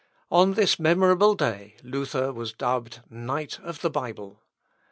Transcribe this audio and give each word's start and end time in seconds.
On 0.31 0.55
this 0.55 0.79
memorable 0.79 1.35
day, 1.35 1.75
Luther 1.83 2.33
was 2.33 2.53
dubbed 2.53 3.01
knight 3.11 3.59
of 3.59 3.81
the 3.81 3.89
Bible. 3.91 4.41